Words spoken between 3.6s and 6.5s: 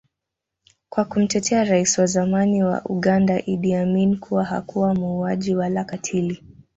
Amin kuwa hakuwa muuaji Wala katili